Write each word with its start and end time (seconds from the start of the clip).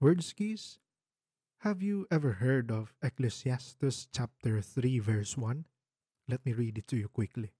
Word 0.00 0.24
skis? 0.24 0.80
Have 1.60 1.84
you 1.84 2.08
ever 2.10 2.40
heard 2.40 2.72
of 2.72 2.96
Ecclesiastes 3.04 4.08
chapter 4.08 4.64
3 4.64 4.96
verse 4.96 5.36
1? 5.36 5.66
Let 6.24 6.40
me 6.40 6.56
read 6.56 6.78
it 6.80 6.88
to 6.88 6.96
you 6.96 7.12
quickly. 7.12 7.52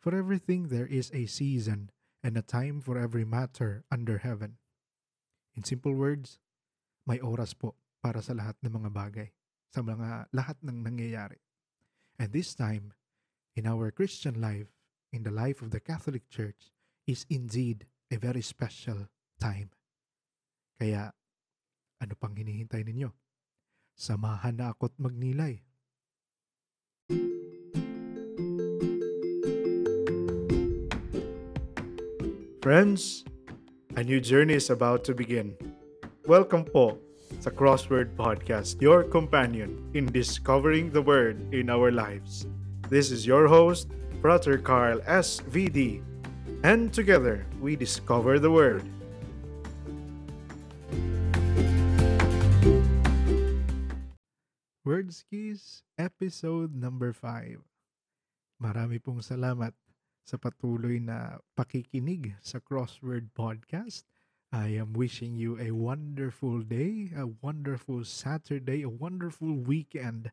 For 0.00 0.16
everything 0.16 0.72
there 0.72 0.86
is 0.86 1.12
a 1.12 1.28
season 1.28 1.92
and 2.24 2.32
a 2.38 2.40
time 2.40 2.80
for 2.80 2.96
every 2.96 3.28
matter 3.28 3.84
under 3.92 4.24
heaven. 4.24 4.56
In 5.52 5.68
simple 5.68 5.92
words, 5.92 6.40
may 7.04 7.20
oras 7.20 7.52
po 7.52 7.76
para 8.00 8.24
sa 8.24 8.32
lahat 8.32 8.56
ng 8.64 8.80
mga 8.80 8.88
bagay, 8.88 9.28
sa 9.68 9.84
mga 9.84 10.32
lahat 10.32 10.56
ng 10.64 10.80
nangyayari. 10.80 11.44
And 12.16 12.32
this 12.32 12.56
time, 12.56 12.96
in 13.52 13.68
our 13.68 13.92
Christian 13.92 14.40
life, 14.40 14.72
in 15.12 15.28
the 15.28 15.34
life 15.34 15.60
of 15.60 15.76
the 15.76 15.84
Catholic 15.84 16.32
Church, 16.32 16.72
is 17.04 17.28
indeed 17.28 17.84
a 18.08 18.16
very 18.16 18.40
special 18.40 19.12
time. 19.36 19.76
Kaya, 20.80 21.17
ano 21.98 22.14
pang 22.14 22.34
hinihintay 22.34 22.86
ninyo? 22.86 23.10
Samahan 23.98 24.62
na 24.62 24.70
ako't 24.70 24.94
magnilay. 25.02 25.66
Friends, 32.62 33.24
a 33.96 34.04
new 34.04 34.20
journey 34.20 34.54
is 34.54 34.70
about 34.70 35.02
to 35.02 35.14
begin. 35.14 35.56
Welcome 36.28 36.68
po 36.68 37.00
sa 37.40 37.50
Crossword 37.50 38.14
Podcast, 38.14 38.78
your 38.78 39.02
companion 39.02 39.80
in 39.96 40.06
discovering 40.06 40.92
the 40.92 41.02
Word 41.02 41.40
in 41.50 41.72
our 41.72 41.90
lives. 41.90 42.46
This 42.92 43.10
is 43.10 43.26
your 43.26 43.48
host, 43.48 43.90
Brother 44.20 44.60
Carl 44.60 45.00
S.V.D. 45.08 46.02
And 46.62 46.92
together, 46.92 47.46
we 47.58 47.74
discover 47.74 48.38
the 48.38 48.52
Word. 48.52 48.84
Wordskis, 55.08 55.88
episode 55.96 56.76
number 56.76 57.16
5. 57.16 57.64
Marami 58.60 59.00
pong 59.00 59.24
salamat 59.24 59.72
sa 60.20 60.36
patuloy 60.36 61.00
na 61.00 61.40
pakikinig 61.56 62.36
sa 62.44 62.60
Crossword 62.60 63.32
Podcast. 63.32 64.04
I 64.52 64.76
am 64.76 64.92
wishing 64.92 65.32
you 65.32 65.56
a 65.56 65.72
wonderful 65.72 66.60
day, 66.60 67.08
a 67.16 67.24
wonderful 67.24 68.04
Saturday, 68.04 68.84
a 68.84 68.92
wonderful 68.92 69.48
weekend. 69.48 70.28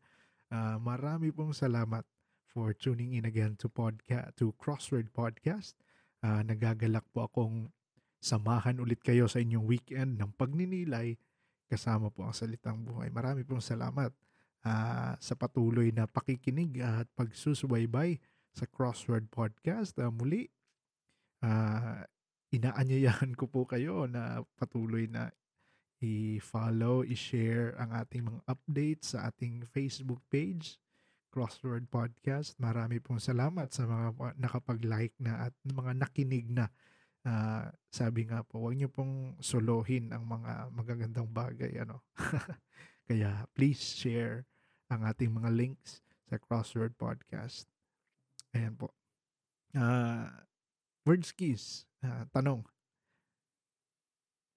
Uh, 0.52 0.76
marami 0.76 1.32
pong 1.32 1.56
salamat 1.56 2.04
for 2.44 2.76
tuning 2.76 3.16
in 3.16 3.24
again 3.24 3.56
to 3.56 3.72
podcast 3.72 4.36
to 4.36 4.52
Crossword 4.60 5.08
Podcast. 5.08 5.72
Uh, 6.20 6.44
nagagalak 6.44 7.08
po 7.16 7.32
akong 7.32 7.72
samahan 8.20 8.76
ulit 8.76 9.00
kayo 9.00 9.24
sa 9.24 9.40
inyong 9.40 9.64
weekend 9.64 10.20
ng 10.20 10.36
pagninilay 10.36 11.16
kasama 11.64 12.12
po 12.12 12.28
ang 12.28 12.36
salitang 12.36 12.84
buhay. 12.84 13.08
Marami 13.08 13.40
pong 13.40 13.64
salamat 13.64 14.12
uh, 14.64 15.12
sa 15.18 15.34
patuloy 15.36 15.92
na 15.92 16.08
pakikinig 16.08 16.80
at 16.80 17.10
pagsusubaybay 17.18 18.16
sa 18.56 18.64
Crossword 18.64 19.28
Podcast. 19.28 19.98
Uh, 20.00 20.08
muli, 20.08 20.48
uh, 21.44 22.00
inaanyayahan 22.54 23.36
ko 23.36 23.50
po 23.50 23.68
kayo 23.68 24.08
na 24.08 24.40
patuloy 24.56 25.04
na 25.10 25.28
i-follow, 26.00 27.04
i-share 27.04 27.72
ang 27.80 27.92
ating 27.96 28.28
mga 28.28 28.40
updates 28.48 29.16
sa 29.16 29.32
ating 29.32 29.64
Facebook 29.64 30.20
page, 30.28 30.76
Crossword 31.32 31.88
Podcast. 31.88 32.56
Marami 32.60 33.00
pong 33.00 33.20
salamat 33.20 33.68
sa 33.72 33.84
mga 33.84 34.36
nakapag-like 34.40 35.16
na 35.20 35.48
at 35.48 35.54
mga 35.64 35.92
nakinig 35.96 36.48
na. 36.48 36.68
Uh, 37.26 37.66
sabi 37.90 38.28
nga 38.28 38.46
po, 38.46 38.62
huwag 38.62 38.78
niyo 38.78 38.88
pong 38.88 39.34
solohin 39.42 40.14
ang 40.14 40.24
mga 40.24 40.70
magagandang 40.72 41.28
bagay. 41.28 41.76
Ano? 41.82 42.06
Kaya 43.06 43.46
please 43.54 43.78
share 43.78 44.50
ang 44.90 45.06
ating 45.06 45.30
mga 45.30 45.54
links 45.54 46.02
sa 46.26 46.42
Crossword 46.42 46.98
Podcast. 46.98 47.70
Ayan 48.50 48.74
po. 48.74 48.90
Uh, 49.70 50.26
word 51.06 51.22
skis. 51.22 51.86
Uh, 52.02 52.26
tanong. 52.34 52.66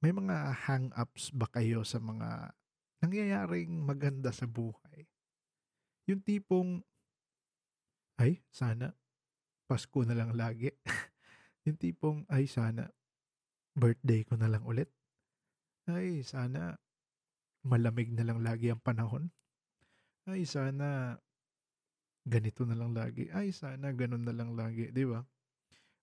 May 0.02 0.10
mga 0.10 0.66
hang-ups 0.66 1.30
ba 1.30 1.46
kayo 1.54 1.86
sa 1.86 2.02
mga 2.02 2.50
nangyayaring 3.06 3.86
maganda 3.86 4.34
sa 4.34 4.50
buhay? 4.50 5.06
Yung 6.10 6.26
tipong, 6.26 6.82
ay, 8.18 8.42
sana, 8.50 8.98
Pasko 9.70 10.02
na 10.02 10.18
lang 10.18 10.34
lagi. 10.34 10.74
yung 11.70 11.78
tipong, 11.78 12.26
ay, 12.34 12.50
sana, 12.50 12.90
birthday 13.78 14.26
ko 14.26 14.34
na 14.42 14.50
lang 14.50 14.66
ulit. 14.66 14.90
Ay, 15.86 16.26
sana, 16.26 16.82
malamig 17.70 18.10
na 18.10 18.26
lang 18.26 18.42
lagi 18.42 18.74
ang 18.74 18.82
panahon. 18.82 19.30
Ay, 20.26 20.50
sana 20.50 21.22
ganito 22.26 22.66
na 22.66 22.74
lang 22.74 22.98
lagi. 22.98 23.30
Ay, 23.30 23.54
sana 23.54 23.94
ganun 23.94 24.26
na 24.26 24.34
lang 24.34 24.58
lagi. 24.58 24.90
Di 24.90 25.06
ba? 25.06 25.22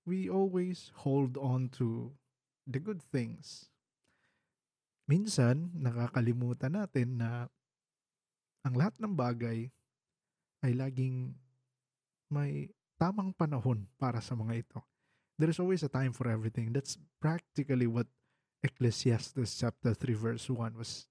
We 0.06 0.31
always 0.31 0.94
hold 1.03 1.34
on 1.34 1.66
to 1.82 2.15
the 2.62 2.78
good 2.78 3.03
things. 3.03 3.66
Minsan, 5.10 5.75
nakakalimutan 5.75 6.78
natin 6.78 7.19
na 7.19 7.50
ang 8.66 8.75
lahat 8.75 8.98
ng 8.98 9.15
bagay 9.15 9.71
ay 10.66 10.72
laging 10.75 11.34
may 12.27 12.71
tamang 12.98 13.31
panahon 13.31 13.87
para 13.98 14.19
sa 14.19 14.34
mga 14.34 14.66
ito. 14.66 14.83
There 15.38 15.50
is 15.50 15.62
always 15.62 15.87
a 15.87 15.93
time 15.93 16.10
for 16.10 16.27
everything. 16.27 16.75
That's 16.75 16.98
practically 17.22 17.87
what 17.87 18.10
Ecclesiastes 18.66 19.62
chapter 19.62 19.94
3 19.94 20.16
verse 20.16 20.50
1 20.50 20.75
was 20.75 21.06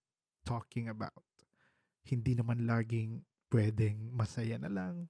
talking 0.46 0.88
about 0.88 1.26
hindi 2.06 2.38
naman 2.38 2.70
laging 2.70 3.26
pwedeng 3.50 4.14
masaya 4.14 4.62
na 4.62 4.70
lang. 4.70 5.10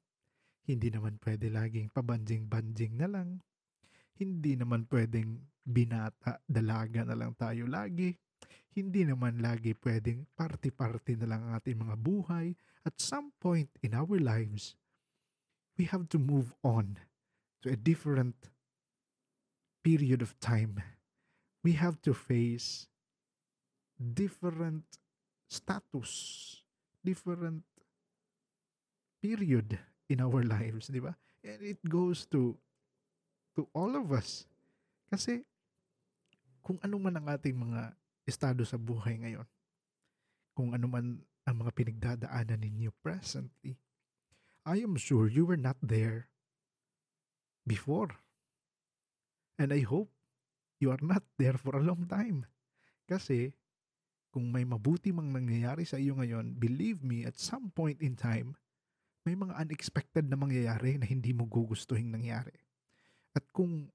Hindi 0.65 0.89
naman 0.89 1.19
pwede 1.21 1.51
laging 1.51 1.91
pabanjing-banjing 1.91 2.95
na 2.97 3.07
lang. 3.11 3.43
Hindi 4.15 4.55
naman 4.55 4.87
pwedeng 4.87 5.43
binata, 5.61 6.39
dalaga 6.47 7.03
na 7.03 7.19
lang 7.19 7.35
tayo 7.35 7.67
lagi. 7.67 8.15
Hindi 8.71 9.03
naman 9.03 9.43
lagi 9.43 9.75
pwedeng 9.83 10.23
party-party 10.39 11.19
na 11.19 11.35
lang 11.35 11.41
ang 11.45 11.53
ating 11.59 11.77
mga 11.79 11.95
buhay. 11.99 12.55
At 12.87 12.97
some 12.97 13.35
point 13.43 13.69
in 13.83 13.91
our 13.91 14.15
lives, 14.17 14.79
we 15.75 15.85
have 15.91 16.07
to 16.15 16.19
move 16.19 16.55
on 16.63 16.95
to 17.61 17.75
a 17.75 17.79
different 17.79 18.35
period 19.83 20.23
of 20.23 20.33
time. 20.39 20.79
We 21.61 21.75
have 21.75 21.99
to 22.07 22.13
face 22.15 22.87
different 23.95 24.97
status 25.47 26.11
different 27.05 27.61
period 29.21 29.77
in 30.09 30.21
our 30.21 30.41
lives, 30.57 30.89
di 30.89 31.01
ba? 31.01 31.13
And 31.45 31.61
it 31.61 31.81
goes 31.85 32.25
to 32.33 32.57
to 33.53 33.69
all 33.71 33.93
of 33.93 34.09
us. 34.09 34.49
Kasi 35.09 35.45
kung 36.65 36.81
ano 36.81 36.97
man 36.97 37.21
ang 37.21 37.27
ating 37.29 37.53
mga 37.53 37.93
estado 38.25 38.65
sa 38.65 38.81
buhay 38.81 39.21
ngayon, 39.21 39.45
kung 40.57 40.73
ano 40.73 40.89
man 40.89 41.21
ang 41.45 41.55
mga 41.61 41.71
pinagdadaanan 41.77 42.57
ninyo 42.57 42.89
presently, 43.05 43.77
I 44.65 44.81
am 44.81 44.97
sure 44.97 45.29
you 45.29 45.45
were 45.45 45.61
not 45.61 45.77
there 45.77 46.33
before. 47.69 48.17
And 49.61 49.69
I 49.69 49.85
hope 49.85 50.09
you 50.81 50.89
are 50.89 51.01
not 51.05 51.21
there 51.37 51.55
for 51.55 51.77
a 51.77 51.85
long 51.85 52.09
time. 52.09 52.49
Kasi 53.05 53.53
kung 54.35 54.51
may 54.51 54.67
mabuti 54.67 55.15
mang 55.15 55.31
nangyayari 55.31 55.87
sa 55.87 55.95
iyo 55.95 56.11
ngayon, 56.19 56.59
believe 56.59 56.99
me, 56.99 57.23
at 57.23 57.39
some 57.39 57.71
point 57.71 58.03
in 58.03 58.19
time, 58.19 58.51
may 59.23 59.31
mga 59.31 59.55
unexpected 59.55 60.27
na 60.27 60.35
mangyayari 60.35 60.99
na 60.99 61.07
hindi 61.07 61.31
mo 61.31 61.47
gugustuhin 61.47 62.11
nangyari. 62.11 62.51
At 63.31 63.47
kung 63.55 63.87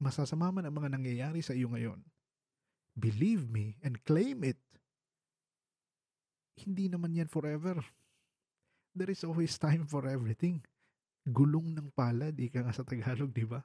masasama 0.00 0.48
man 0.48 0.64
ang 0.64 0.80
mga 0.80 0.96
nangyayari 0.96 1.44
sa 1.44 1.52
iyo 1.52 1.68
ngayon, 1.68 2.00
believe 2.96 3.52
me 3.52 3.76
and 3.84 4.00
claim 4.08 4.48
it. 4.48 4.56
Hindi 6.56 6.88
naman 6.88 7.12
yan 7.12 7.28
forever. 7.28 7.76
There 8.96 9.12
is 9.12 9.28
always 9.28 9.60
time 9.60 9.84
for 9.84 10.08
everything. 10.08 10.64
Gulong 11.28 11.76
ng 11.76 11.92
palad, 11.92 12.32
ika 12.32 12.64
nga 12.64 12.72
sa 12.72 12.80
Tagalog, 12.80 13.28
di 13.28 13.44
ba? 13.44 13.60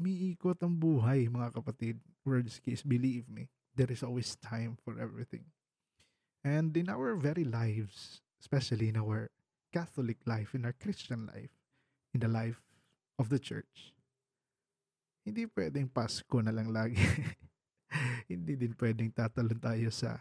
Miikot 0.00 0.56
ang 0.64 0.72
buhay, 0.72 1.28
mga 1.28 1.52
kapatid. 1.52 2.00
Words 2.24 2.64
case, 2.64 2.80
believe 2.80 3.28
me 3.28 3.52
there 3.78 3.94
is 3.94 4.02
always 4.02 4.34
time 4.42 4.74
for 4.82 4.98
everything. 4.98 5.46
And 6.42 6.74
in 6.74 6.90
our 6.90 7.14
very 7.14 7.46
lives, 7.46 8.20
especially 8.42 8.90
in 8.90 8.98
our 8.98 9.30
Catholic 9.70 10.18
life, 10.26 10.58
in 10.58 10.66
our 10.66 10.74
Christian 10.74 11.30
life, 11.30 11.54
in 12.12 12.20
the 12.20 12.28
life 12.28 12.58
of 13.22 13.30
the 13.30 13.38
church, 13.38 13.94
hindi 15.22 15.46
pwedeng 15.54 15.94
Pasko 15.94 16.42
na 16.42 16.50
lang 16.50 16.74
lagi. 16.74 16.98
hindi 18.32 18.58
din 18.58 18.74
pwedeng 18.74 19.14
tatalon 19.14 19.62
tayo 19.62 19.94
sa 19.94 20.18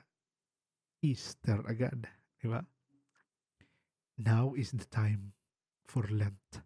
Easter 1.01 1.65
agad. 1.65 2.05
Di 2.37 2.45
ba? 2.45 2.61
Now 4.21 4.53
is 4.53 4.69
the 4.69 4.85
time 4.85 5.33
for 5.89 6.05
Lent. 6.11 6.61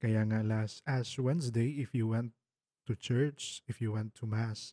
Kaya 0.00 0.24
nga 0.26 0.40
last 0.40 0.80
Ash 0.88 1.20
Wednesday, 1.20 1.78
if 1.78 1.92
you 1.92 2.08
went 2.08 2.32
to 2.88 2.96
church, 2.96 3.60
if 3.68 3.84
you 3.84 3.92
went 3.92 4.16
to 4.16 4.24
Mass, 4.24 4.72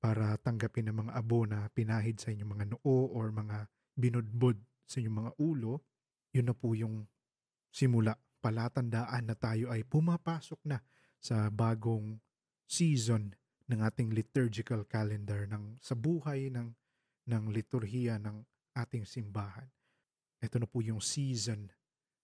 para 0.00 0.40
tanggapin 0.40 0.88
ang 0.88 1.06
mga 1.06 1.12
abo 1.12 1.44
na 1.44 1.68
pinahid 1.76 2.16
sa 2.16 2.32
inyong 2.32 2.52
mga 2.56 2.66
noo 2.72 3.12
or 3.12 3.28
mga 3.28 3.68
binudbod 3.92 4.56
sa 4.88 4.98
inyong 4.98 5.18
mga 5.28 5.32
ulo, 5.36 5.84
yun 6.32 6.48
na 6.48 6.56
po 6.56 6.72
yung 6.72 7.04
simula. 7.68 8.16
Palatandaan 8.40 9.28
na 9.28 9.36
tayo 9.36 9.68
ay 9.68 9.84
pumapasok 9.84 10.64
na 10.64 10.80
sa 11.20 11.52
bagong 11.52 12.16
season 12.64 13.36
ng 13.68 13.84
ating 13.84 14.16
liturgical 14.16 14.88
calendar 14.88 15.44
ng 15.44 15.76
sa 15.84 15.92
buhay 15.92 16.48
ng 16.48 16.72
ng 17.28 17.44
liturhiya 17.52 18.16
ng 18.16 18.40
ating 18.72 19.04
simbahan. 19.04 19.68
Ito 20.40 20.56
na 20.56 20.66
po 20.66 20.80
yung 20.80 21.04
season, 21.04 21.68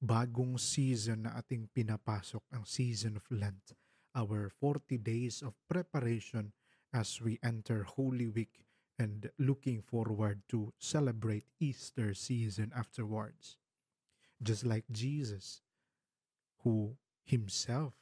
bagong 0.00 0.56
season 0.56 1.28
na 1.28 1.36
ating 1.36 1.68
pinapasok, 1.68 2.40
ang 2.56 2.64
season 2.64 3.20
of 3.20 3.28
Lent. 3.28 3.76
Our 4.16 4.48
40 4.48 4.96
days 4.96 5.44
of 5.44 5.52
preparation 5.68 6.56
as 6.96 7.20
we 7.20 7.38
enter 7.44 7.82
Holy 7.82 8.26
Week 8.26 8.64
and 8.98 9.28
looking 9.38 9.82
forward 9.82 10.40
to 10.48 10.72
celebrate 10.78 11.44
Easter 11.60 12.14
season 12.14 12.72
afterwards. 12.74 13.58
Just 14.42 14.64
like 14.64 14.84
Jesus, 14.90 15.60
who 16.64 16.96
himself 17.22 17.92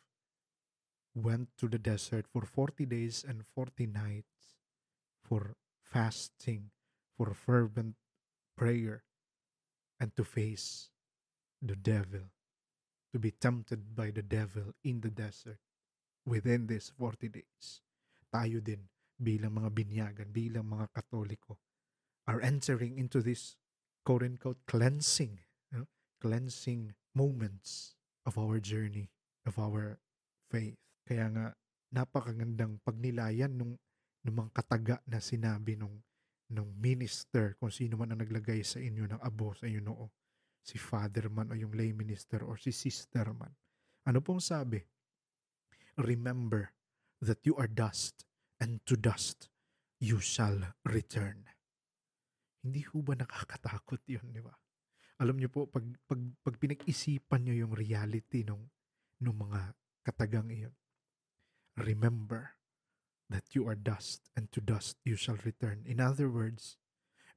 went 1.13 1.49
to 1.59 1.67
the 1.69 1.79
desert 1.79 2.27
for 2.33 2.43
40 2.43 2.87
days 2.87 3.25
and 3.27 3.43
40 3.55 3.87
nights 3.87 4.55
for 5.25 5.57
fasting, 5.83 6.71
for 7.17 7.35
fervent 7.35 7.97
prayer, 8.57 9.03
and 9.99 10.15
to 10.15 10.23
face 10.23 10.91
the 11.61 11.77
devil, 11.77 12.31
to 13.13 13.19
be 13.19 13.33
tempted 13.33 13.97
by 13.97 14.11
the 14.13 14.23
devil 14.23 14.75
in 14.85 15.01
the 15.01 15.11
desert 15.11 15.59
within 16.25 16.69
these 16.69 16.93
40 16.97 17.29
days. 17.29 17.81
Tayo 18.35 18.59
din 18.59 18.83
bilang 19.15 19.55
mga 19.55 19.71
binyagan, 19.71 20.29
bilang 20.35 20.67
mga 20.67 20.91
katoliko, 20.91 21.63
are 22.27 22.43
entering 22.43 22.99
into 22.99 23.23
this 23.23 23.55
quote-unquote 24.03 24.59
cleansing, 24.67 25.39
you 25.71 25.79
know, 25.79 25.89
cleansing 26.19 26.91
moments 27.15 27.95
of 28.27 28.35
our 28.35 28.59
journey, 28.59 29.07
of 29.47 29.55
our 29.55 30.03
faith. 30.51 30.75
Kaya 31.07 31.31
nga, 31.31 31.47
napakagandang 31.95 32.83
pagnilayan 32.83 33.55
nung, 33.55 33.79
nung 34.27 34.37
mga 34.43 34.51
kataga 34.51 34.97
na 35.07 35.23
sinabi 35.23 35.79
nung, 35.79 36.03
nung 36.51 36.75
minister, 36.75 37.55
kung 37.63 37.71
sino 37.71 37.95
man 37.95 38.13
ang 38.13 38.21
naglagay 38.21 38.67
sa 38.67 38.83
inyo 38.83 39.07
ng 39.15 39.21
abo 39.23 39.55
sa 39.55 39.71
inyo 39.71 39.79
noo, 39.79 40.11
si 40.65 40.75
father 40.75 41.31
man 41.31 41.53
o 41.53 41.55
yung 41.55 41.77
lay 41.77 41.95
minister 41.95 42.43
or 42.43 42.59
si 42.59 42.75
sister 42.75 43.31
man. 43.31 43.53
Ano 44.11 44.19
pong 44.25 44.43
sabi? 44.43 44.83
Remember 46.03 46.75
that 47.25 47.41
you 47.49 47.57
are 47.57 47.69
dust 47.69 48.29
and 48.61 48.85
to 48.85 48.95
dust 49.01 49.49
you 49.99 50.21
shall 50.21 50.77
return. 50.85 51.49
Hindi 52.61 52.85
ho 52.93 53.01
ba 53.01 53.17
nakakatakot 53.17 54.05
yun, 54.05 54.29
di 54.33 54.41
ba? 54.45 54.53
Alam 55.21 55.41
niyo 55.41 55.49
po, 55.49 55.65
pag, 55.65 55.85
pag, 56.05 56.21
pag 56.45 56.57
pinag-isipan 56.61 57.45
niyo 57.45 57.65
yung 57.65 57.75
reality 57.77 58.45
nung, 58.45 58.69
nung 59.21 59.41
mga 59.41 59.73
katagang 60.05 60.53
iyon, 60.53 60.75
remember 61.81 62.57
that 63.33 63.45
you 63.57 63.65
are 63.65 63.79
dust 63.79 64.29
and 64.37 64.53
to 64.53 64.61
dust 64.61 65.01
you 65.05 65.17
shall 65.17 65.39
return. 65.49 65.81
In 65.89 66.01
other 66.01 66.29
words, 66.29 66.77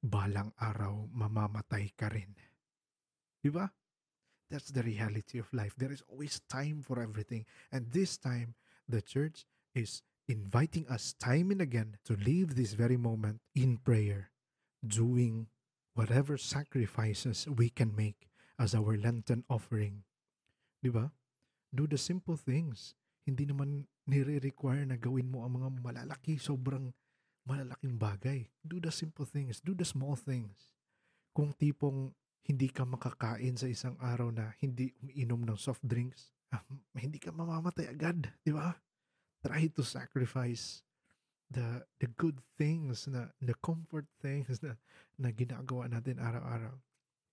balang 0.04 0.52
araw 0.60 1.08
mamamatay 1.16 1.96
ka 1.96 2.12
rin. 2.12 2.36
Di 3.40 3.50
ba? 3.50 3.72
That's 4.48 4.72
the 4.72 4.84
reality 4.84 5.40
of 5.40 5.52
life. 5.52 5.76
There 5.76 5.92
is 5.92 6.04
always 6.08 6.40
time 6.48 6.80
for 6.84 7.00
everything. 7.04 7.44
And 7.72 7.92
this 7.92 8.16
time, 8.16 8.56
the 8.88 9.04
church 9.04 9.44
is 9.78 10.02
inviting 10.26 10.90
us 10.90 11.14
time 11.22 11.54
and 11.54 11.62
again 11.62 12.02
to 12.04 12.18
live 12.18 12.58
this 12.58 12.74
very 12.74 12.98
moment 12.98 13.40
in 13.54 13.78
prayer, 13.78 14.34
doing 14.82 15.48
whatever 15.94 16.36
sacrifices 16.36 17.46
we 17.46 17.70
can 17.70 17.94
make 17.94 18.28
as 18.58 18.74
our 18.74 18.98
Lenten 18.98 19.46
offering. 19.48 20.02
Di 20.82 20.90
ba? 20.90 21.14
Do 21.70 21.86
the 21.86 22.02
simple 22.02 22.36
things. 22.36 22.98
Hindi 23.24 23.46
naman 23.46 23.86
nire-require 24.10 24.90
na 24.90 24.98
gawin 24.98 25.30
mo 25.30 25.46
ang 25.46 25.62
mga 25.62 25.70
malalaki, 25.80 26.42
sobrang 26.42 26.92
malalaking 27.46 27.96
bagay. 27.96 28.50
Do 28.66 28.82
the 28.82 28.92
simple 28.92 29.30
things. 29.30 29.62
Do 29.62 29.78
the 29.78 29.88
small 29.88 30.18
things. 30.18 30.74
Kung 31.32 31.54
tipong 31.54 32.18
hindi 32.48 32.72
ka 32.72 32.88
makakain 32.88 33.60
sa 33.60 33.68
isang 33.68 34.00
araw 34.00 34.32
na 34.32 34.56
hindi 34.64 34.96
umiinom 35.04 35.44
ng 35.44 35.60
soft 35.60 35.84
drinks, 35.84 36.32
hindi 36.96 37.20
ka 37.20 37.36
mamamatay 37.36 37.92
agad, 37.92 38.32
di 38.42 38.56
ba? 38.56 38.72
Try 39.48 39.72
to 39.72 39.84
sacrifice 39.84 40.84
the 41.48 41.88
the 42.04 42.12
good 42.20 42.44
things 42.60 43.08
na 43.08 43.32
the 43.40 43.56
comfort 43.64 44.04
things 44.20 44.60
na 44.60 44.76
na 45.16 45.32
ginagawa 45.32 45.88
natin 45.88 46.20
araw-araw. 46.20 46.76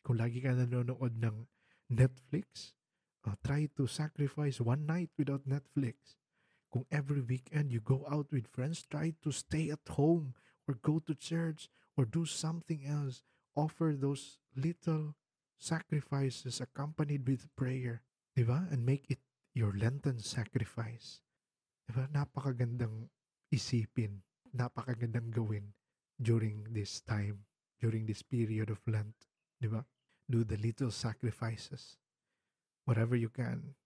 Kung 0.07 0.23
lagi 0.23 0.39
ka 0.39 0.55
nanonood 0.55 1.19
ng 1.19 1.51
Netflix, 1.91 2.79
uh, 3.27 3.35
try 3.43 3.67
to 3.75 3.91
sacrifice 3.91 4.63
one 4.63 4.87
night 4.87 5.11
without 5.19 5.43
Netflix. 5.43 6.15
Kung 6.71 6.87
every 6.95 7.23
weekend 7.23 7.75
you 7.75 7.83
go 7.83 8.07
out 8.07 8.31
with 8.31 8.51
friends, 8.55 8.87
try 8.87 9.15
to 9.27 9.35
stay 9.35 9.75
at 9.75 9.83
home 9.91 10.39
or 10.71 10.79
go 10.79 11.03
to 11.03 11.15
church 11.15 11.67
or 11.99 12.07
do 12.07 12.23
something 12.23 12.87
else. 12.87 13.27
Offer 13.55 13.95
those 13.95 14.39
little 14.55 15.15
sacrifices 15.59 16.61
accompanied 16.61 17.27
with 17.27 17.47
prayer, 17.55 18.03
di 18.35 18.43
ba? 18.43 18.67
And 18.71 18.85
make 18.85 19.07
it 19.09 19.23
your 19.55 19.73
Lenten 19.73 20.19
sacrifice. 20.19 21.24
Diba? 21.85 22.09
Napakagandang 22.11 23.09
isipin, 23.53 24.25
napakagandang 24.57 25.31
gawin 25.31 25.75
during 26.17 26.65
this 26.73 27.05
time, 27.05 27.45
during 27.81 28.07
this 28.07 28.23
period 28.25 28.71
of 28.71 28.81
Lent. 28.89 29.15
Diba? 29.61 29.85
Do 30.25 30.45
the 30.45 30.57
little 30.57 30.91
sacrifices, 30.91 32.01
whatever 32.89 33.15
you 33.15 33.29
can. 33.29 33.77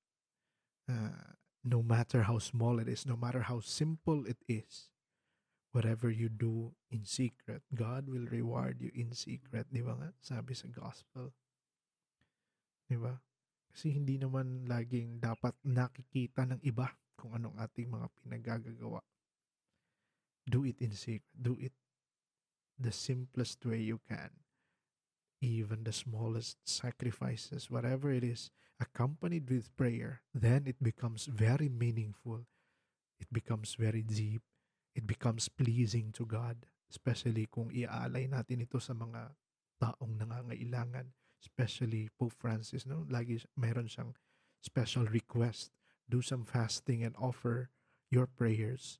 Uh, 0.88 1.34
no 1.64 1.82
matter 1.82 2.22
how 2.22 2.38
small 2.38 2.78
it 2.78 2.88
is, 2.88 3.04
no 3.04 3.18
matter 3.18 3.42
how 3.42 3.60
simple 3.60 4.24
it 4.24 4.38
is, 4.46 4.88
whatever 5.72 6.08
you 6.08 6.30
do 6.30 6.72
in 6.90 7.04
secret, 7.04 7.60
God 7.74 8.08
will 8.08 8.24
reward 8.30 8.80
you 8.80 8.94
in 8.94 9.12
secret. 9.12 9.68
Di 9.68 9.82
ba 9.84 9.98
nga? 9.98 10.10
Sabi 10.22 10.54
sa 10.54 10.70
gospel. 10.70 11.34
Di 12.88 12.96
ba? 12.96 13.12
Kasi 13.68 13.92
hindi 13.92 14.16
naman 14.16 14.64
laging 14.64 15.20
dapat 15.20 15.52
nakikita 15.66 16.48
ng 16.48 16.62
iba 16.64 16.88
kung 17.18 17.34
anong 17.34 17.58
ating 17.58 17.90
mga 17.90 18.06
pinagagagawa. 18.22 19.02
Do 20.46 20.62
it 20.62 20.78
in 20.78 20.94
secret. 20.94 21.26
Do 21.34 21.58
it 21.58 21.74
the 22.78 22.94
simplest 22.94 23.66
way 23.66 23.82
you 23.82 23.98
can. 24.06 24.30
Even 25.42 25.82
the 25.82 25.92
smallest 25.92 26.62
sacrifices, 26.62 27.70
whatever 27.70 28.14
it 28.14 28.22
is, 28.22 28.50
accompanied 28.78 29.50
with 29.50 29.74
prayer, 29.74 30.22
then 30.30 30.70
it 30.70 30.78
becomes 30.78 31.26
very 31.26 31.68
meaningful. 31.68 32.46
It 33.18 33.26
becomes 33.34 33.74
very 33.74 34.02
deep. 34.06 34.42
It 34.94 35.06
becomes 35.06 35.50
pleasing 35.50 36.14
to 36.14 36.24
God. 36.24 36.66
Especially 36.88 37.50
kung 37.50 37.68
iaalay 37.74 38.30
natin 38.30 38.64
ito 38.64 38.78
sa 38.78 38.94
mga 38.94 39.34
taong 39.82 40.16
nangangailangan. 40.16 41.12
Especially 41.38 42.10
Pope 42.18 42.34
Francis, 42.34 42.86
no? 42.86 43.06
Lagi 43.06 43.42
mayroon 43.54 43.86
siyang 43.86 44.14
special 44.58 45.06
request 45.06 45.70
do 46.08 46.24
some 46.24 46.44
fasting 46.44 47.04
and 47.04 47.14
offer 47.20 47.70
your 48.10 48.26
prayers 48.26 48.98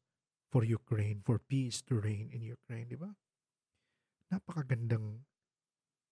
for 0.52 0.64
Ukraine, 0.64 1.20
for 1.24 1.40
peace 1.40 1.82
to 1.88 2.00
reign 2.00 2.28
in 2.32 2.40
Ukraine, 2.40 2.88
di 2.88 2.96
ba? 2.96 3.12
Napakagandang 4.32 5.24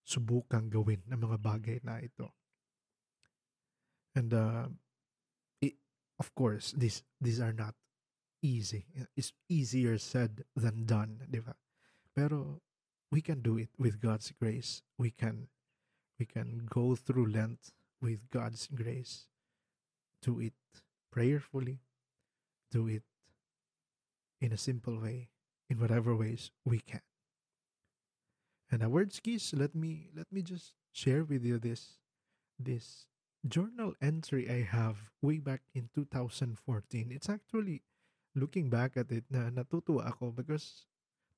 subukang 0.05 0.69
gawin 0.69 1.01
ng 1.05 1.19
mga 1.21 1.37
bagay 1.41 1.77
na 1.85 2.01
ito. 2.01 2.33
And 4.17 4.33
uh, 4.33 4.69
it, 5.61 5.77
of 6.17 6.33
course, 6.33 6.73
these 6.73 7.05
these 7.21 7.37
are 7.37 7.53
not 7.53 7.77
easy. 8.41 8.89
It's 9.13 9.33
easier 9.49 9.97
said 10.01 10.45
than 10.57 10.89
done, 10.89 11.21
di 11.29 11.41
ba? 11.41 11.53
Pero 12.17 12.61
we 13.13 13.21
can 13.21 13.45
do 13.45 13.57
it 13.57 13.69
with 13.77 14.01
God's 14.01 14.33
grace. 14.33 14.81
We 14.97 15.13
can 15.13 15.49
we 16.17 16.25
can 16.25 16.65
go 16.65 16.97
through 16.97 17.29
Lent 17.29 17.73
with 18.01 18.29
God's 18.29 18.65
grace. 18.73 19.29
Do 20.21 20.41
it 20.41 20.57
prayerfully, 21.11 21.79
do 22.71 22.87
it 22.87 23.03
in 24.41 24.51
a 24.51 24.57
simple 24.57 24.99
way, 24.99 25.29
in 25.69 25.79
whatever 25.79 26.15
ways 26.15 26.51
we 26.65 26.79
can. 26.79 27.01
And 28.71 28.83
a 28.83 28.89
word 28.89 29.13
skis, 29.13 29.53
let 29.55 29.73
me 29.75 30.11
let 30.15 30.27
me 30.31 30.41
just 30.43 30.73
share 30.91 31.23
with 31.23 31.45
you 31.45 31.57
this 31.57 32.03
this 32.59 33.07
journal 33.47 33.95
entry 34.01 34.49
I 34.51 34.67
have 34.67 35.11
way 35.21 35.39
back 35.39 35.63
in 35.73 35.89
2014. 35.95 36.59
It's 37.11 37.29
actually 37.29 37.83
looking 38.35 38.69
back 38.69 38.97
at 38.99 39.07
it 39.11 39.23
na 39.31 39.47
natutuwa 39.49 40.11
ako 40.11 40.35
because 40.35 40.83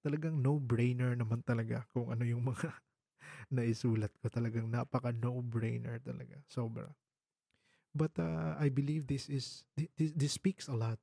talagang 0.02 0.42
no-brainer 0.42 1.14
naman 1.14 1.46
talaga 1.46 1.86
kung 1.94 2.10
ano 2.10 2.26
yung 2.26 2.50
mga 2.50 2.74
naisulat 3.56 4.12
ko. 4.20 4.32
Talagang 4.34 4.66
napaka 4.66 5.14
no-brainer 5.14 6.02
talaga. 6.02 6.42
Sobra. 6.50 6.90
But 7.96 8.14
uh, 8.20 8.56
I 8.60 8.70
believe 8.70 9.08
this 9.08 9.30
is 9.30 9.66
this, 9.76 10.14
this 10.14 10.34
speaks 10.34 10.68
a 10.68 10.78
lot 10.78 11.00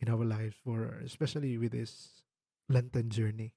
in 0.00 0.12
our 0.12 0.24
lives 0.24 0.56
for 0.60 1.00
especially 1.04 1.56
with 1.56 1.72
this 1.72 2.22
Lenten 2.68 3.08
journey. 3.08 3.54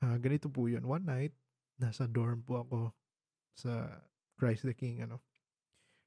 Uh, 0.00 0.16
ganito 0.22 0.52
po 0.52 0.70
yun. 0.70 0.86
One 0.86 1.04
night, 1.04 1.34
nasa 1.80 2.06
dorm 2.06 2.44
po 2.46 2.62
ako 2.62 2.80
sa 3.56 4.02
Christ 4.36 4.68
the 4.68 4.76
King, 4.76 5.02
ano. 5.02 5.20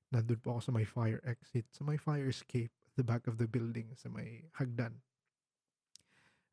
Nandun 0.09 0.41
po 0.41 0.57
ako 0.57 0.61
sa 0.69 0.73
may 0.73 0.85
fire 0.85 1.21
exit, 1.25 1.69
sa 1.69 1.85
may 1.85 1.97
fire 1.97 2.29
escape 2.29 2.73
at 2.85 2.93
the 2.97 3.05
back 3.05 3.25
of 3.29 3.37
the 3.37 3.49
building, 3.49 3.93
sa 3.93 4.09
may 4.09 4.45
hagdan. 4.57 5.01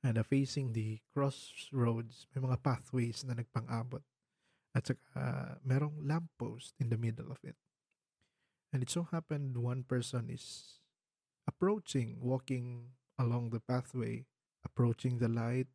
And 0.04 0.20
uh, 0.20 0.24
facing 0.24 0.72
the 0.72 1.00
crossroads, 1.12 2.28
may 2.36 2.44
mga 2.44 2.60
pathways 2.60 3.24
na 3.24 3.36
nagpang-abot. 3.36 4.04
At 4.76 4.92
saka, 4.92 5.00
uh, 5.16 5.52
merong 5.64 6.04
lamppost 6.04 6.76
in 6.76 6.92
the 6.92 7.00
middle 7.00 7.32
of 7.32 7.40
it. 7.44 7.56
And 8.72 8.82
it 8.82 8.90
so 8.90 9.08
happened 9.10 9.56
one 9.56 9.84
person 9.84 10.28
is 10.30 10.80
approaching, 11.48 12.18
walking 12.20 12.90
along 13.18 13.50
the 13.50 13.60
pathway, 13.60 14.26
approaching 14.64 15.18
the 15.18 15.28
light, 15.28 15.68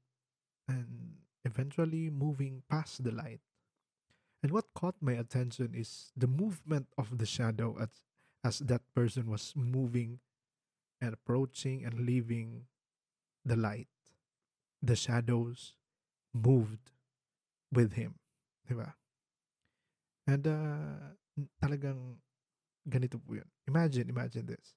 and 0.67 1.15
eventually 1.45 2.09
moving 2.09 2.63
past 2.69 3.03
the 3.03 3.11
light. 3.11 3.41
And 4.43 4.51
what 4.51 4.73
caught 4.73 4.95
my 5.01 5.13
attention 5.13 5.73
is 5.75 6.11
the 6.17 6.27
movement 6.27 6.87
of 6.97 7.17
the 7.17 7.25
shadow 7.25 7.77
as, 7.79 7.89
as 8.43 8.59
that 8.59 8.81
person 8.95 9.29
was 9.29 9.53
moving 9.55 10.19
and 10.99 11.13
approaching 11.13 11.85
and 11.85 12.05
leaving 12.05 12.65
the 13.45 13.55
light. 13.55 13.87
The 14.81 14.95
shadows 14.95 15.73
moved 16.33 16.91
with 17.71 17.93
him. 17.93 18.15
Diba? 18.69 18.93
And 20.27 20.47
uh, 20.47 21.17
talagang 21.61 22.17
ganito 22.87 23.21
po 23.21 23.37
yun. 23.37 23.47
Imagine, 23.67 24.09
imagine 24.09 24.45
this. 24.45 24.75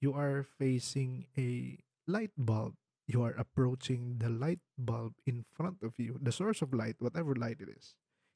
You 0.00 0.12
are 0.14 0.42
facing 0.58 1.26
a 1.38 1.78
light 2.06 2.34
bulb 2.34 2.74
you 3.06 3.22
are 3.22 3.34
approaching 3.36 4.16
the 4.18 4.30
light 4.30 4.60
bulb 4.78 5.14
in 5.26 5.44
front 5.52 5.82
of 5.82 5.98
you, 5.98 6.18
the 6.20 6.32
source 6.32 6.62
of 6.62 6.72
light, 6.72 6.96
whatever 6.98 7.34
light 7.34 7.58
it 7.60 7.68
is. 7.68 7.94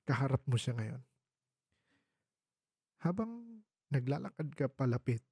Kaharap 0.08 0.42
mo 0.46 0.60
siya 0.60 0.74
ngayon. 0.74 1.02
Habang 3.00 3.62
naglalakad 3.88 4.52
ka 4.52 4.66
palapit, 4.68 5.22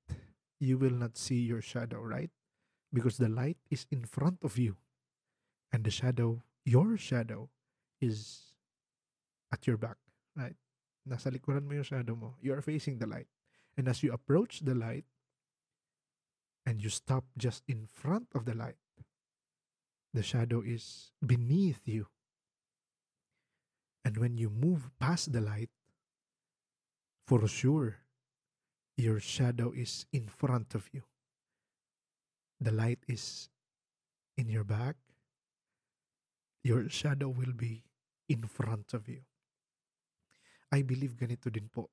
you 0.58 0.78
will 0.78 0.94
not 0.94 1.18
see 1.18 1.42
your 1.42 1.60
shadow, 1.60 2.00
right? 2.00 2.30
Because 2.92 3.18
the 3.18 3.28
light 3.28 3.58
is 3.70 3.86
in 3.90 4.04
front 4.08 4.38
of 4.42 4.56
you. 4.58 4.78
And 5.74 5.82
the 5.82 5.90
shadow, 5.90 6.46
your 6.64 6.96
shadow, 6.96 7.50
is 8.00 8.54
at 9.50 9.66
your 9.66 9.76
back, 9.76 9.98
right? 10.38 10.54
Nasa 11.02 11.34
likuran 11.34 11.66
mo 11.66 11.74
yung 11.74 11.86
shadow 11.86 12.14
mo. 12.14 12.38
You 12.38 12.54
are 12.54 12.62
facing 12.62 13.02
the 13.02 13.10
light. 13.10 13.26
And 13.76 13.88
as 13.88 14.02
you 14.02 14.12
approach 14.12 14.60
the 14.60 14.74
light, 14.74 15.04
and 16.66 16.82
you 16.82 16.88
stop 16.88 17.24
just 17.36 17.62
in 17.68 17.86
front 17.86 18.28
of 18.34 18.44
the 18.46 18.54
light, 18.54 18.80
the 20.12 20.22
shadow 20.22 20.62
is 20.64 21.12
beneath 21.24 21.80
you. 21.84 22.06
And 24.04 24.16
when 24.16 24.38
you 24.38 24.50
move 24.50 24.90
past 24.98 25.32
the 25.32 25.40
light, 25.40 25.70
for 27.26 27.46
sure, 27.48 27.96
your 28.96 29.18
shadow 29.18 29.72
is 29.72 30.06
in 30.12 30.28
front 30.28 30.74
of 30.74 30.88
you. 30.92 31.02
The 32.60 32.70
light 32.70 33.00
is 33.08 33.48
in 34.36 34.48
your 34.48 34.64
back. 34.64 34.96
Your 36.62 36.88
shadow 36.88 37.28
will 37.28 37.52
be 37.52 37.82
in 38.28 38.44
front 38.44 38.94
of 38.94 39.08
you. 39.08 39.20
I 40.72 40.82
believe 40.82 41.16
ganito 41.16 41.52
din 41.52 41.68
po 41.68 41.90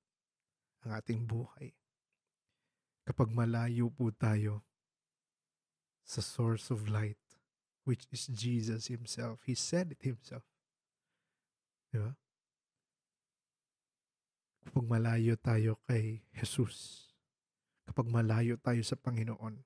ang 0.86 0.98
ating 0.98 1.26
buhay. 1.26 1.74
Kapag 3.06 3.34
malayo 3.34 3.90
po 3.94 4.14
tayo 4.14 4.66
sa 6.06 6.20
source 6.20 6.70
of 6.74 6.90
light, 6.90 7.20
which 7.84 8.06
is 8.12 8.30
Jesus 8.30 8.88
himself. 8.88 9.42
He 9.46 9.56
said 9.56 9.94
it 9.98 10.02
himself. 10.06 10.46
Di 11.90 11.98
ba? 11.98 12.14
Kapag 14.62 14.86
malayo 14.86 15.34
tayo 15.42 15.82
kay 15.90 16.22
Jesus, 16.38 17.10
kapag 17.90 18.06
malayo 18.08 18.62
tayo 18.62 18.86
sa 18.86 18.94
Panginoon, 19.00 19.66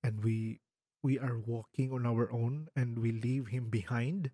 and 0.00 0.14
we 0.24 0.62
we 1.02 1.18
are 1.18 1.36
walking 1.42 1.92
on 1.92 2.06
our 2.06 2.30
own 2.30 2.70
and 2.78 3.02
we 3.02 3.10
leave 3.10 3.50
him 3.50 3.68
behind, 3.68 4.30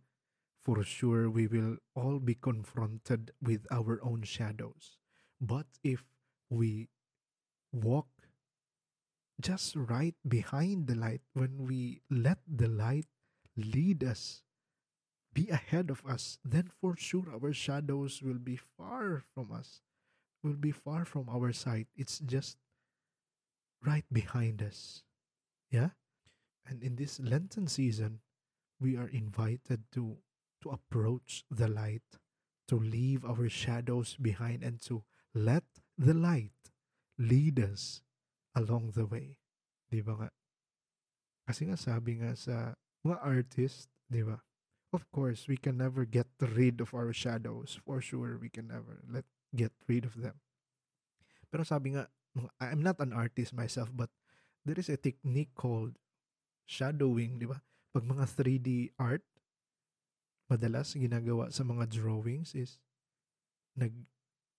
for 0.67 0.83
sure 0.83 1.31
we 1.31 1.47
will 1.47 1.77
all 1.95 2.19
be 2.19 2.35
confronted 2.35 3.31
with 3.41 3.65
our 3.71 4.01
own 4.03 4.23
shadows. 4.23 4.99
But 5.41 5.67
if 5.85 6.03
we 6.51 6.89
walk 7.71 8.09
just 9.41 9.77
right 9.77 10.17
behind 10.27 10.89
the 10.89 10.97
light, 10.97 11.21
when 11.35 11.69
we 11.69 12.03
let 12.11 12.39
the 12.51 12.67
light 12.67 13.07
lead 13.57 14.03
us, 14.03 14.43
be 15.33 15.49
ahead 15.51 15.89
of 15.89 16.03
us, 16.05 16.39
then 16.45 16.69
for 16.81 16.97
sure 16.97 17.31
our 17.31 17.53
shadows 17.53 18.21
will 18.21 18.43
be 18.43 18.57
far 18.57 19.23
from 19.35 19.53
us, 19.53 19.83
will 20.43 20.59
be 20.59 20.73
far 20.73 21.05
from 21.05 21.29
our 21.29 21.53
sight. 21.53 21.87
It's 21.95 22.19
just 22.19 22.57
right 23.85 24.07
behind 24.13 24.63
us. 24.63 25.05
Yeah? 25.71 25.91
And 26.67 26.83
in 26.83 26.97
this 26.97 27.21
Lenten 27.21 27.69
season, 27.69 28.19
we 28.81 28.97
are 28.97 29.09
invited 29.09 29.85
to 29.93 30.17
to 30.63 30.71
approach 30.71 31.45
the 31.51 31.69
light, 31.69 32.07
to 32.69 32.77
leave 32.79 33.25
our 33.25 33.49
shadows 33.49 34.17
behind 34.17 34.63
and 34.63 34.81
to 34.87 35.05
let 35.35 35.65
the 35.97 36.15
light 36.15 36.57
lead 37.19 37.61
us 37.61 38.03
along 38.55 38.93
the 38.97 39.07
way. 39.07 39.39
Di 39.93 40.01
ba 40.01 40.17
nga? 40.17 40.31
Kasi 41.47 41.69
nga 41.69 41.79
sabi 41.79 42.19
nga 42.21 42.35
sa 42.35 42.75
mga 43.07 43.19
artist, 43.23 43.89
di 44.11 44.25
ba? 44.25 44.43
Of 44.95 45.07
course, 45.13 45.47
we 45.47 45.61
can 45.61 45.77
never 45.77 46.09
get 46.09 46.31
rid 46.41 46.81
of 46.81 46.95
our 46.97 47.13
shadows. 47.13 47.77
For 47.85 48.01
sure, 48.01 48.39
we 48.41 48.49
can 48.49 48.73
never 48.73 49.03
let 49.07 49.29
get 49.55 49.75
rid 49.87 50.09
of 50.09 50.17
them. 50.19 50.41
Pero 51.53 51.63
sabi 51.63 51.95
nga, 51.95 52.09
I'm 52.61 52.83
not 52.83 53.01
an 53.01 53.13
artist 53.13 53.53
myself, 53.53 53.93
but 53.93 54.11
there 54.65 54.79
is 54.79 54.89
a 54.89 54.99
technique 54.99 55.55
called 55.55 55.97
shadowing, 56.67 57.39
di 57.39 57.47
ba? 57.47 57.63
Pag 57.95 58.05
mga 58.05 58.25
3D 58.27 58.69
art, 58.99 59.25
madalas 60.47 60.95
ginagawa 60.95 61.51
sa 61.51 61.67
mga 61.67 61.91
drawings 61.91 62.55
is 62.55 62.79
nag 63.75 63.93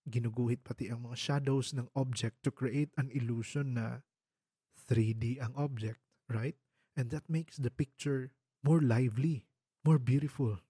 ginuguhit 0.07 0.63
pati 0.63 0.87
ang 0.87 1.03
mga 1.03 1.19
shadows 1.19 1.75
ng 1.75 1.91
object 1.95 2.39
to 2.43 2.51
create 2.51 2.91
an 2.95 3.11
illusion 3.11 3.75
na 3.75 4.07
3D 4.87 5.43
ang 5.43 5.51
object, 5.59 5.99
right? 6.31 6.55
And 6.95 7.11
that 7.11 7.27
makes 7.27 7.59
the 7.59 7.69
picture 7.69 8.31
more 8.63 8.79
lively, 8.79 9.43
more 9.83 9.99
beautiful, 9.99 10.63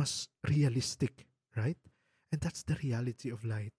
mas 0.00 0.32
realistic, 0.48 1.28
right? 1.52 1.78
And 2.32 2.40
that's 2.40 2.64
the 2.64 2.80
reality 2.80 3.28
of 3.28 3.44
light. 3.44 3.76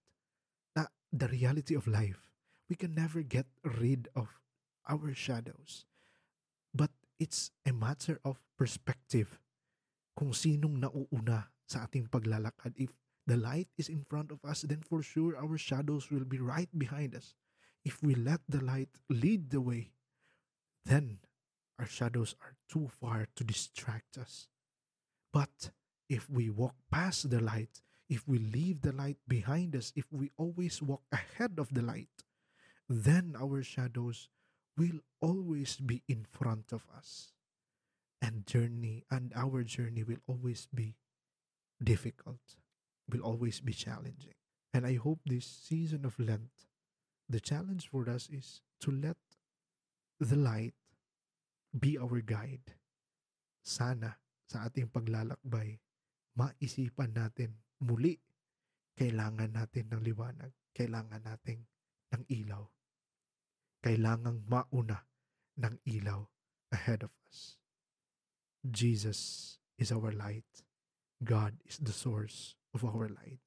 Uh, 0.78 0.86
the 1.12 1.28
reality 1.28 1.74
of 1.74 1.90
life. 1.90 2.30
We 2.70 2.76
can 2.78 2.94
never 2.94 3.22
get 3.22 3.46
rid 3.62 4.08
of 4.14 4.40
our 4.88 5.14
shadows. 5.14 5.84
But 6.74 6.90
it's 7.18 7.50
a 7.66 7.72
matter 7.72 8.18
of 8.24 8.40
perspective. 8.56 9.38
Kung 10.16 10.32
sinong 10.32 10.80
nauuna 10.80 11.52
sa 11.68 11.84
ating 11.84 12.08
paglalakad. 12.08 12.72
If 12.80 12.96
the 13.28 13.36
light 13.36 13.68
is 13.76 13.92
in 13.92 14.06
front 14.08 14.32
of 14.32 14.40
us, 14.46 14.64
then 14.64 14.80
for 14.80 15.02
sure 15.02 15.36
our 15.36 15.58
shadows 15.58 16.08
will 16.08 16.24
be 16.24 16.40
right 16.40 16.70
behind 16.72 17.12
us. 17.12 17.34
If 17.84 18.02
we 18.02 18.14
let 18.16 18.40
the 18.48 18.64
light 18.64 18.90
lead 19.10 19.50
the 19.50 19.60
way, 19.60 19.92
then 20.86 21.20
our 21.78 21.86
shadows 21.86 22.34
are 22.40 22.56
too 22.70 22.88
far 22.88 23.28
to 23.36 23.42
distract 23.44 24.16
us. 24.16 24.48
But 25.32 25.70
if 26.08 26.30
we 26.30 26.48
walk 26.48 26.74
past 26.90 27.28
the 27.28 27.42
light, 27.42 27.82
if 28.08 28.26
we 28.26 28.38
leave 28.38 28.80
the 28.82 28.94
light 28.94 29.18
behind 29.26 29.74
us, 29.74 29.92
if 29.94 30.06
we 30.10 30.30
always 30.38 30.80
walk 30.80 31.02
ahead 31.12 31.58
of 31.58 31.74
the 31.74 31.82
light, 31.82 32.24
then 32.88 33.34
our 33.36 33.62
shadows 33.62 34.30
will 34.78 35.02
always 35.20 35.76
be 35.76 36.02
in 36.08 36.24
front 36.30 36.72
of 36.72 36.86
us. 36.96 37.35
And 38.22 38.46
journey 38.46 39.04
and 39.10 39.32
our 39.36 39.62
journey 39.62 40.02
will 40.02 40.24
always 40.26 40.68
be 40.72 40.96
difficult 41.82 42.56
will 43.08 43.22
always 43.22 43.60
be 43.60 43.72
challenging. 43.72 44.34
And 44.74 44.86
I 44.86 44.98
hope 44.98 45.20
this 45.24 45.46
season 45.46 46.04
of 46.04 46.18
Lent, 46.18 46.50
the 47.28 47.40
challenge 47.40 47.88
for 47.88 48.08
us 48.10 48.28
is 48.30 48.60
to 48.80 48.90
let 48.90 49.16
the 50.20 50.36
light 50.36 50.74
be 51.72 51.98
our 51.98 52.20
guide. 52.20 52.74
Sana 53.62 54.18
sa 54.46 54.68
ating 54.68 54.92
paglalakbay, 54.92 55.80
maisipan 56.38 57.14
natin 57.16 57.56
muli, 57.82 58.20
kailangan 58.94 59.54
natin 59.54 59.90
ng 59.90 60.02
liwanag, 60.02 60.52
kailangan 60.76 61.22
natin 61.24 61.66
ng 62.14 62.22
ilaw. 62.30 62.62
Kailangang 63.82 64.44
mauna 64.46 65.02
ng 65.56 65.74
ilaw 65.88 66.26
ahead 66.74 67.02
of 67.02 67.12
us. 67.26 67.58
Jesus 68.72 69.58
is 69.78 69.92
our 69.92 70.12
light. 70.12 70.44
God 71.22 71.54
is 71.66 71.78
the 71.78 71.92
source 71.92 72.54
of 72.74 72.84
our 72.84 73.08
light. 73.08 73.40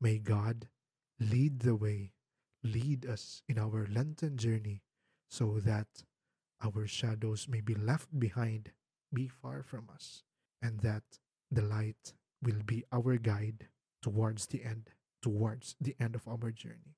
May 0.00 0.18
God 0.18 0.68
lead 1.18 1.60
the 1.60 1.74
way, 1.74 2.12
lead 2.62 3.06
us 3.06 3.42
in 3.48 3.58
our 3.58 3.86
Lenten 3.90 4.36
journey 4.36 4.82
so 5.28 5.58
that 5.60 5.88
our 6.62 6.86
shadows 6.86 7.46
may 7.48 7.60
be 7.60 7.74
left 7.74 8.18
behind, 8.18 8.72
be 9.12 9.28
far 9.28 9.62
from 9.62 9.88
us, 9.92 10.22
and 10.62 10.80
that 10.80 11.02
the 11.50 11.62
light 11.62 12.14
will 12.42 12.62
be 12.64 12.84
our 12.92 13.16
guide 13.16 13.68
towards 14.02 14.46
the 14.46 14.64
end, 14.64 14.90
towards 15.22 15.76
the 15.80 15.96
end 16.00 16.14
of 16.14 16.26
our 16.26 16.50
journey. 16.50 16.96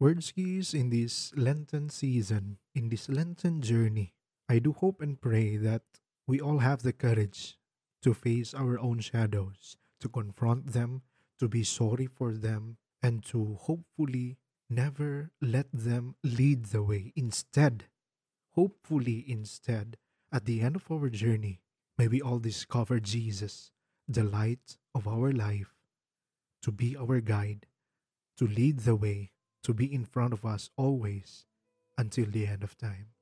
Words 0.00 0.32
Wordskis 0.32 0.74
in 0.74 0.90
this 0.90 1.32
Lenten 1.36 1.88
season, 1.88 2.58
in 2.74 2.88
this 2.88 3.08
Lenten 3.08 3.62
journey, 3.62 4.14
I 4.48 4.58
do 4.58 4.72
hope 4.72 5.00
and 5.00 5.20
pray 5.20 5.56
that 5.56 5.82
we 6.26 6.40
all 6.40 6.58
have 6.58 6.82
the 6.82 6.92
courage 6.92 7.58
to 8.02 8.14
face 8.14 8.54
our 8.54 8.78
own 8.78 9.00
shadows, 9.00 9.76
to 10.00 10.08
confront 10.08 10.72
them, 10.72 11.02
to 11.38 11.48
be 11.48 11.64
sorry 11.64 12.06
for 12.06 12.32
them, 12.32 12.76
and 13.02 13.24
to 13.24 13.58
hopefully 13.62 14.38
never 14.70 15.30
let 15.40 15.66
them 15.72 16.14
lead 16.22 16.66
the 16.66 16.82
way. 16.82 17.12
Instead, 17.16 17.84
hopefully, 18.52 19.24
instead, 19.26 19.96
at 20.32 20.44
the 20.44 20.60
end 20.60 20.76
of 20.76 20.90
our 20.90 21.08
journey, 21.08 21.60
may 21.98 22.08
we 22.08 22.20
all 22.20 22.38
discover 22.38 23.00
Jesus, 23.00 23.70
the 24.08 24.24
light 24.24 24.76
of 24.94 25.06
our 25.06 25.32
life, 25.32 25.74
to 26.62 26.72
be 26.72 26.96
our 26.96 27.20
guide, 27.20 27.66
to 28.36 28.46
lead 28.46 28.80
the 28.80 28.96
way, 28.96 29.32
to 29.62 29.72
be 29.72 29.92
in 29.92 30.04
front 30.04 30.32
of 30.32 30.44
us 30.44 30.70
always 30.76 31.46
until 31.96 32.26
the 32.26 32.46
end 32.46 32.62
of 32.62 32.76
time. 32.76 33.13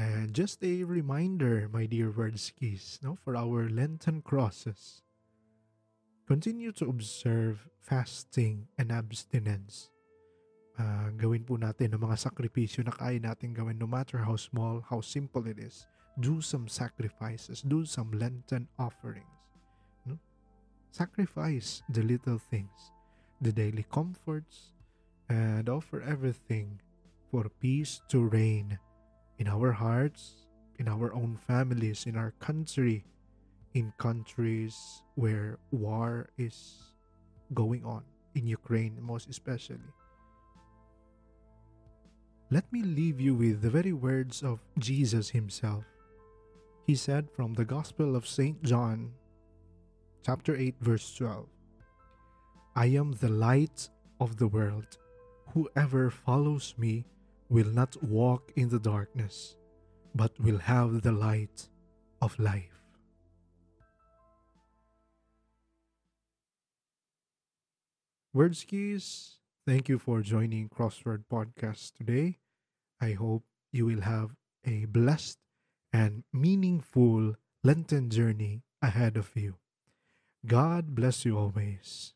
And 0.00 0.32
just 0.32 0.64
a 0.64 0.80
reminder, 0.80 1.68
my 1.68 1.84
dear 1.84 2.08
Wordskis, 2.08 3.04
no, 3.04 3.20
for 3.20 3.36
our 3.36 3.68
Lenten 3.68 4.24
crosses. 4.24 5.04
Continue 6.24 6.72
to 6.80 6.88
observe 6.88 7.68
fasting 7.84 8.64
and 8.80 8.88
abstinence. 8.88 9.92
Uh, 10.80 11.12
gawin 11.20 11.44
po 11.44 11.60
natin 11.60 11.92
ang 11.92 12.08
mga 12.08 12.16
sakripisyo 12.16 12.80
na 12.80 12.96
kaya 12.96 13.20
natin 13.20 13.52
gawin 13.52 13.76
no 13.76 13.84
matter 13.84 14.24
how 14.24 14.40
small, 14.40 14.80
how 14.88 15.04
simple 15.04 15.44
it 15.44 15.60
is. 15.60 15.84
Do 16.16 16.40
some 16.40 16.64
sacrifices. 16.64 17.60
Do 17.60 17.84
some 17.84 18.16
Lenten 18.16 18.72
offerings. 18.80 19.36
No? 20.08 20.16
Sacrifice 20.96 21.84
the 21.92 22.00
little 22.00 22.40
things, 22.40 22.96
the 23.44 23.52
daily 23.52 23.84
comforts, 23.92 24.72
and 25.28 25.68
offer 25.68 26.00
everything 26.00 26.80
for 27.28 27.52
peace 27.60 28.00
to 28.08 28.24
reign 28.24 28.80
in 29.40 29.48
our 29.48 29.72
hearts, 29.72 30.44
in 30.78 30.86
our 30.86 31.14
own 31.16 31.34
families, 31.48 32.04
in 32.04 32.14
our 32.14 32.36
country, 32.44 33.02
in 33.72 33.90
countries 33.96 35.02
where 35.16 35.58
war 35.72 36.28
is 36.36 36.76
going 37.54 37.82
on, 37.82 38.04
in 38.36 38.46
Ukraine 38.46 39.00
most 39.00 39.30
especially. 39.32 39.80
Let 42.50 42.70
me 42.70 42.82
leave 42.82 43.18
you 43.18 43.34
with 43.34 43.62
the 43.62 43.70
very 43.70 43.94
words 43.94 44.42
of 44.42 44.60
Jesus 44.78 45.30
himself. 45.30 45.84
He 46.84 46.94
said 46.94 47.30
from 47.32 47.54
the 47.54 47.64
Gospel 47.64 48.14
of 48.14 48.28
St. 48.28 48.62
John, 48.62 49.12
chapter 50.22 50.54
8, 50.54 50.74
verse 50.80 51.14
12 51.16 51.48
I 52.76 52.86
am 52.92 53.12
the 53.12 53.32
light 53.32 53.88
of 54.20 54.36
the 54.36 54.48
world. 54.48 54.98
Whoever 55.54 56.10
follows 56.10 56.74
me 56.76 57.06
will 57.50 57.66
not 57.66 58.00
walk 58.02 58.52
in 58.54 58.68
the 58.68 58.78
darkness, 58.78 59.56
but 60.14 60.38
will 60.38 60.58
have 60.58 61.02
the 61.02 61.10
light 61.10 61.68
of 62.22 62.38
life. 62.38 62.80
Wordskis, 68.34 69.38
thank 69.66 69.88
you 69.88 69.98
for 69.98 70.20
joining 70.22 70.68
Crossword 70.68 71.24
Podcast 71.30 71.96
today. 71.96 72.38
I 73.00 73.12
hope 73.12 73.42
you 73.72 73.84
will 73.86 74.02
have 74.02 74.36
a 74.64 74.84
blessed 74.84 75.38
and 75.92 76.22
meaningful 76.32 77.34
Lenten 77.64 78.10
journey 78.10 78.62
ahead 78.80 79.16
of 79.16 79.30
you. 79.34 79.56
God 80.46 80.94
bless 80.94 81.24
you 81.24 81.36
always. 81.36 82.14